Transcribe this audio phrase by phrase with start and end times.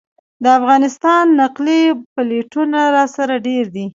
[0.43, 1.81] د افغانستان نقلي
[2.15, 3.85] پلېټونه راسره ډېر دي.